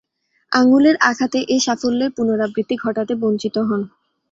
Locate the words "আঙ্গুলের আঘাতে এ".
0.51-1.57